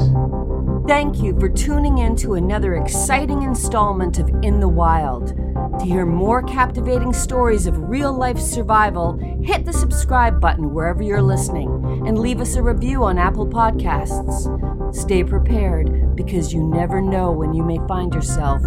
Thank 0.87 1.19
you 1.19 1.37
for 1.39 1.49
tuning 1.49 1.97
in 1.97 2.15
to 2.17 2.35
another 2.35 2.75
exciting 2.75 3.41
installment 3.41 4.19
of 4.19 4.29
In 4.43 4.59
the 4.59 4.69
Wild. 4.69 5.35
To 5.79 5.85
hear 5.85 6.05
more 6.05 6.43
captivating 6.43 7.11
stories 7.11 7.65
of 7.65 7.89
real 7.89 8.13
life 8.13 8.39
survival, 8.39 9.17
hit 9.43 9.65
the 9.65 9.73
subscribe 9.73 10.39
button 10.39 10.73
wherever 10.73 11.01
you're 11.01 11.23
listening 11.23 12.03
and 12.05 12.19
leave 12.19 12.39
us 12.39 12.55
a 12.55 12.61
review 12.61 13.03
on 13.03 13.17
Apple 13.17 13.47
Podcasts. 13.47 14.95
Stay 14.95 15.23
prepared 15.23 16.15
because 16.15 16.53
you 16.53 16.63
never 16.63 17.01
know 17.01 17.31
when 17.31 17.53
you 17.53 17.63
may 17.63 17.79
find 17.87 18.13
yourself 18.13 18.61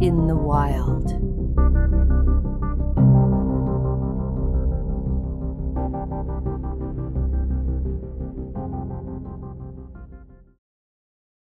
in 0.00 0.26
the 0.26 0.36
wild. 0.36 1.21